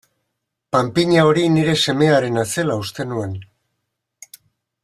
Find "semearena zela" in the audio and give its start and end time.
1.87-2.81